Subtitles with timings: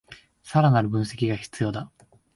[0.41, 1.91] さらなる分析が必要だ